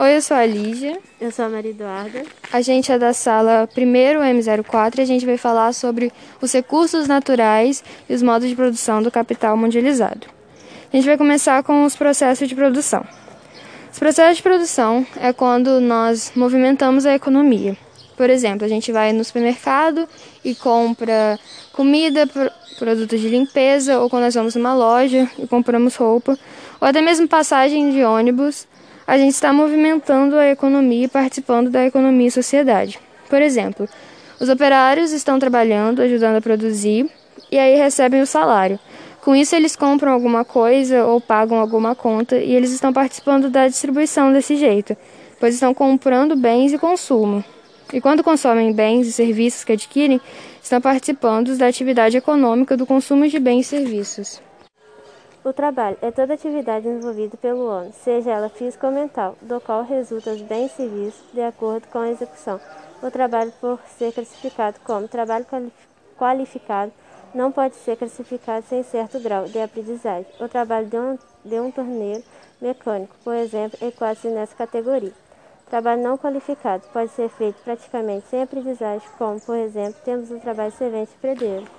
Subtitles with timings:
[0.00, 0.96] Oi, eu sou a Lígia.
[1.20, 2.22] Eu sou a Maria Eduarda.
[2.52, 7.08] A gente é da sala 1 M04 e a gente vai falar sobre os recursos
[7.08, 10.28] naturais e os modos de produção do capital mundializado.
[10.92, 13.04] A gente vai começar com os processos de produção.
[13.92, 17.76] Os processos de produção é quando nós movimentamos a economia.
[18.16, 20.08] Por exemplo, a gente vai no supermercado
[20.44, 21.36] e compra
[21.72, 22.24] comida,
[22.78, 26.38] produtos de limpeza, ou quando nós vamos numa loja e compramos roupa,
[26.80, 28.68] ou até mesmo passagem de ônibus
[29.08, 33.00] a gente está movimentando a economia e participando da economia e sociedade.
[33.26, 33.88] Por exemplo,
[34.38, 37.10] os operários estão trabalhando, ajudando a produzir
[37.50, 38.78] e aí recebem o salário.
[39.22, 43.66] Com isso, eles compram alguma coisa ou pagam alguma conta e eles estão participando da
[43.66, 44.94] distribuição desse jeito,
[45.40, 47.42] pois estão comprando bens e consumo.
[47.90, 50.20] E quando consomem bens e serviços que adquirem,
[50.62, 54.47] estão participando da atividade econômica do consumo de bens e serviços.
[55.48, 59.82] O trabalho é toda atividade envolvida pelo homem, seja ela física ou mental, do qual
[59.82, 62.60] resultam os bens civis de acordo com a execução.
[63.02, 65.46] O trabalho, por ser classificado como trabalho
[66.18, 66.92] qualificado,
[67.34, 70.26] não pode ser classificado sem certo grau de aprendizagem.
[70.38, 72.22] O trabalho de um, de um torneiro
[72.60, 75.14] mecânico, por exemplo, enquadra-se nessa categoria.
[75.70, 80.72] Trabalho não qualificado pode ser feito praticamente sem aprendizagem, como, por exemplo, temos o trabalho
[80.72, 81.77] servente e predeiro.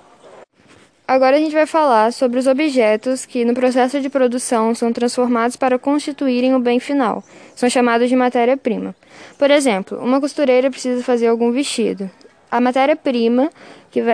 [1.10, 5.56] Agora a gente vai falar sobre os objetos que, no processo de produção, são transformados
[5.56, 7.24] para constituírem o bem final.
[7.56, 8.94] São chamados de matéria-prima.
[9.36, 12.08] Por exemplo, uma costureira precisa fazer algum vestido.
[12.48, 13.50] A matéria-prima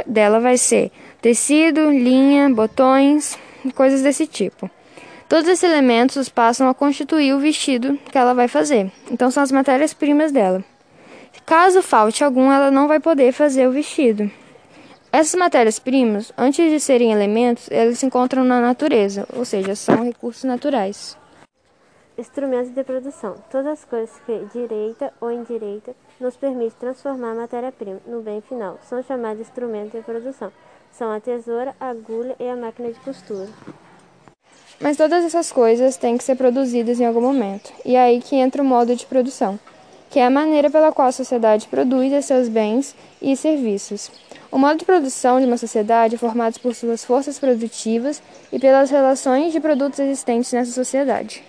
[0.07, 3.39] dela vai ser tecido, linha, botões,
[3.75, 4.71] coisas desse tipo.
[5.29, 8.91] Todos esses elementos passam a constituir o vestido que ela vai fazer.
[9.11, 10.65] Então, são as matérias-primas dela.
[11.45, 14.31] Caso falte algum, ela não vai poder fazer o vestido.
[15.19, 20.45] Essas matérias-primas, antes de serem elementos, elas se encontram na natureza, ou seja, são recursos
[20.45, 21.17] naturais.
[22.19, 23.35] Instrumentos de produção.
[23.51, 28.79] Todas as coisas que, direita ou indireita, nos permitem transformar a matéria-prima no bem final
[28.87, 30.53] são chamados de instrumentos de produção.
[30.93, 33.49] São a tesoura, a agulha e a máquina de costura.
[34.79, 38.37] Mas todas essas coisas têm que ser produzidas em algum momento, e é aí que
[38.37, 39.59] entra o modo de produção,
[40.11, 44.11] que é a maneira pela qual a sociedade produz seus bens e serviços.
[44.51, 48.23] O modo de produção de uma sociedade é formado por suas forças produtivas
[48.53, 51.43] e pelas relações de produtos existentes nessa sociedade.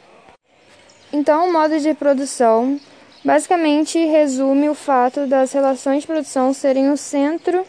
[1.14, 2.80] Então, o modo de produção
[3.24, 7.66] basicamente resume o fato das relações de produção serem o centro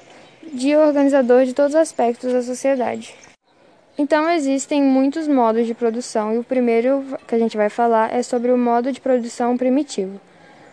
[0.52, 3.14] de organizador de todos os aspectos da sociedade.
[3.96, 8.22] Então, existem muitos modos de produção e o primeiro que a gente vai falar é
[8.22, 10.20] sobre o modo de produção primitivo.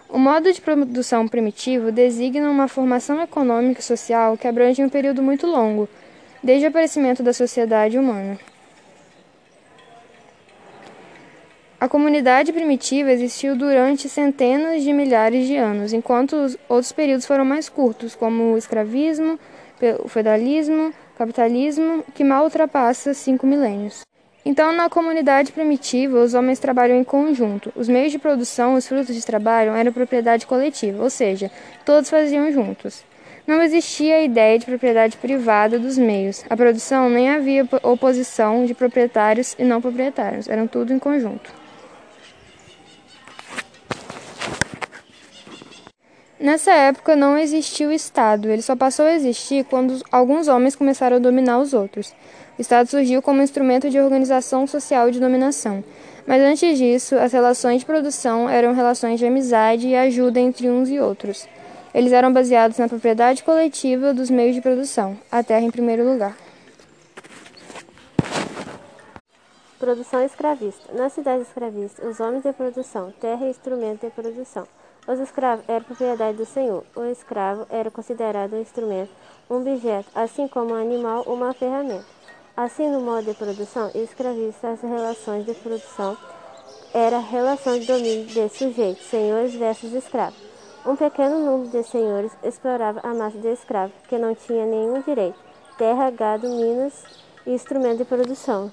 [0.08, 5.22] O modo de produção primitivo designa uma formação econômica e social que abrange um período
[5.22, 5.90] muito longo,
[6.44, 8.38] desde o aparecimento da sociedade humana.
[11.80, 17.44] A comunidade primitiva existiu durante centenas de milhares de anos, enquanto os outros períodos foram
[17.44, 19.40] mais curtos, como o escravismo,
[20.04, 24.06] o feudalismo, o capitalismo, que mal ultrapassa cinco milênios.
[24.48, 27.74] Então, na comunidade primitiva, os homens trabalham em conjunto.
[27.76, 31.50] Os meios de produção, os frutos de trabalho eram propriedade coletiva, ou seja,
[31.84, 33.04] todos faziam juntos.
[33.48, 36.46] Não existia a ideia de propriedade privada dos meios.
[36.48, 41.52] A produção nem havia oposição de proprietários e não proprietários, eram tudo em conjunto.
[46.40, 51.16] Nessa época não existia o Estado, ele só passou a existir quando alguns homens começaram
[51.16, 52.14] a dominar os outros.
[52.58, 55.84] O Estado surgiu como instrumento de organização social de dominação.
[56.26, 60.90] Mas antes disso, as relações de produção eram relações de amizade e ajuda entre uns
[60.90, 61.48] e outros.
[61.94, 66.36] Eles eram baseados na propriedade coletiva dos meios de produção, a terra em primeiro lugar.
[69.78, 70.94] Produção escravista.
[70.94, 74.66] Na cidade escravista, os homens de produção, terra e instrumento de produção.
[75.06, 76.84] Os escravos eram propriedade do senhor.
[76.96, 79.12] O escravo era considerado um instrumento,
[79.50, 82.15] um objeto, assim como um animal, uma ferramenta.
[82.58, 86.16] Assim, no modo de produção escravista, as relações de produção
[86.94, 90.40] era relação de domínio de sujeitos, senhores versus escravos.
[90.85, 95.38] Um pequeno número de senhores explorava a massa de escravos, que não tinha nenhum direito,
[95.78, 97.03] terra, gado, minas
[97.46, 98.72] e instrumento de produção.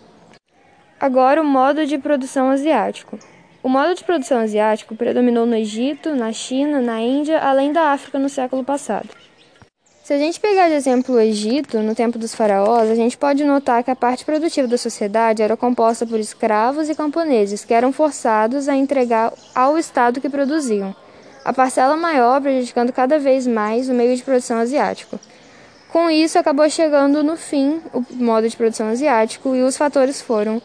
[1.00, 3.18] Agora, o modo de produção asiático.
[3.64, 8.16] O modo de produção asiático predominou no Egito, na China, na Índia, além da África
[8.16, 9.08] no século passado.
[10.02, 13.44] Se a gente pegar de exemplo o Egito, no tempo dos faraós, a gente pode
[13.44, 17.92] notar que a parte produtiva da sociedade era composta por escravos e camponeses, que eram
[17.92, 20.92] forçados a entregar ao Estado que produziam.
[21.44, 25.20] A parcela maior prejudicando cada vez mais o meio de produção asiático.
[25.92, 30.60] Com isso, acabou chegando no fim o modo de produção asiático e os fatores foram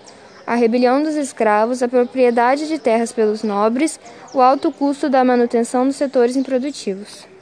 [0.47, 3.99] a rebelião dos escravos, a propriedade de terras pelos nobres,
[4.33, 7.36] o alto custo da manutenção dos setores improdutivos.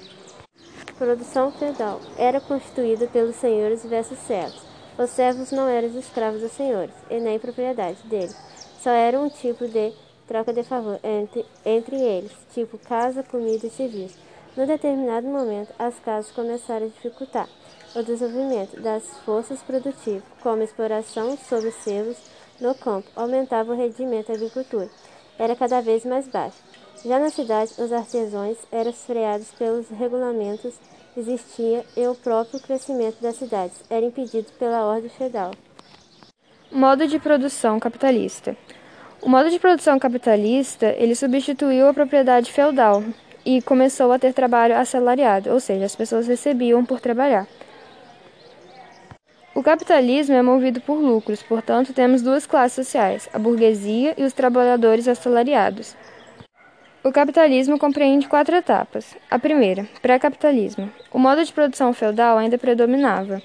[0.97, 4.61] Produção feudal era constituída pelos senhores versus servos.
[4.97, 8.33] Os servos não eram escravos dos senhores, e nem propriedade deles.
[8.81, 9.91] Só era um tipo de
[10.25, 14.17] troca de favor entre, entre eles, tipo casa, comida e serviço.
[14.55, 17.49] No determinado momento, as casas começaram a dificultar
[17.93, 22.17] o desenvolvimento das forças produtivas, como exploração sobre selos
[22.61, 24.89] no campo, aumentava o rendimento da agricultura.
[25.37, 26.57] Era cada vez mais baixo.
[27.05, 30.73] Já na cidade, os artesãos eram freados pelos regulamentos
[31.15, 35.51] existia e o próprio crescimento das cidades era impedido pela ordem feudal.
[36.71, 38.57] Modo de produção capitalista.
[39.21, 43.03] O modo de produção capitalista, ele substituiu a propriedade feudal
[43.45, 47.47] e começou a ter trabalho assalariado, ou seja, as pessoas recebiam por trabalhar.
[49.53, 54.33] O capitalismo é movido por lucros, portanto, temos duas classes sociais, a burguesia e os
[54.33, 55.95] trabalhadores assalariados.
[57.05, 59.15] O capitalismo compreende quatro etapas.
[59.29, 60.91] A primeira, pré-capitalismo.
[61.13, 63.43] O modo de produção feudal ainda predominava,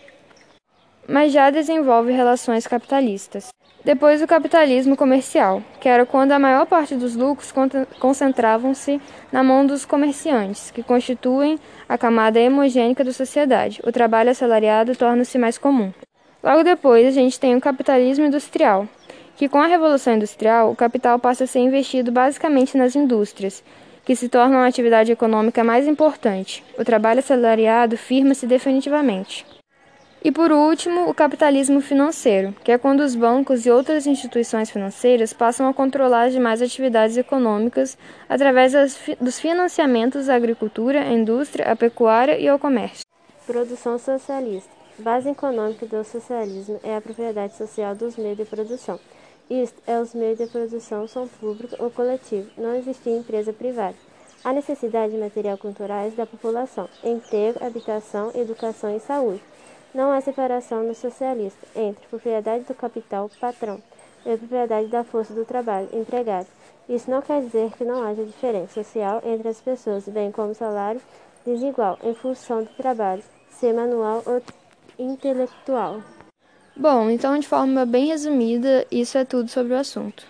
[1.06, 3.48] mas já desenvolve relações capitalistas.
[3.84, 7.52] Depois, o capitalismo comercial, que era quando a maior parte dos lucros
[7.98, 8.98] concentravam-se
[9.30, 13.82] na mão dos comerciantes, que constituem a camada hemogênica da sociedade.
[13.84, 15.92] O trabalho assalariado torna-se mais comum.
[16.42, 18.88] Logo depois, a gente tem o capitalismo industrial,
[19.40, 23.64] que com a Revolução Industrial, o capital passa a ser investido basicamente nas indústrias,
[24.04, 26.62] que se tornam a atividade econômica mais importante.
[26.78, 29.46] O trabalho assalariado firma-se definitivamente.
[30.22, 35.32] E por último, o capitalismo financeiro, que é quando os bancos e outras instituições financeiras
[35.32, 37.96] passam a controlar as demais atividades econômicas
[38.28, 38.75] através
[39.19, 43.06] dos financiamentos à agricultura, à indústria, à pecuária e ao comércio.
[43.46, 44.69] Produção socialista.
[44.98, 49.00] Base econômica do socialismo é a propriedade social dos meios de produção.
[49.50, 53.97] Isto é, os meios de produção são públicos ou coletivos, não existia empresa privada.
[54.44, 59.43] A necessidade de material culturais da população, emprego, habitação, educação e saúde.
[59.93, 63.82] Não há separação no socialista entre propriedade do capital, patrão,
[64.25, 66.47] e propriedade da força do trabalho, empregado.
[66.88, 71.00] Isso não quer dizer que não haja diferença social entre as pessoas, bem como salário
[71.44, 74.41] desigual em função do trabalho, ser manual ou
[74.99, 76.00] intelectual.
[76.80, 80.24] Bom, então de forma bem resumida, isso é tudo sobre o assunto.